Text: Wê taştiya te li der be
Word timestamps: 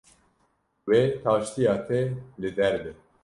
Wê 0.87 1.01
taştiya 1.23 1.75
te 1.87 1.99
li 2.41 2.49
der 2.57 2.75
be 2.83 2.91